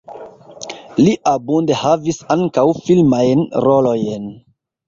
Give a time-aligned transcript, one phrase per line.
[1.01, 4.27] Li abunde havis ankaŭ filmajn rolojn.